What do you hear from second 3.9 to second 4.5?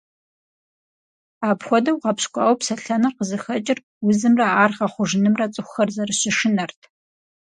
узымрэ